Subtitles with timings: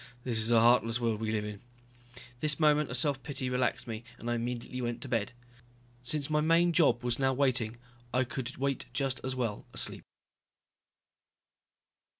[0.23, 1.61] This is a heartless world we live in.
[2.39, 5.31] This moment of self pity relaxed me and I immediately went to bed.
[6.01, 7.77] Since my main job now was waiting,
[8.11, 10.01] I could wait just as well asleep.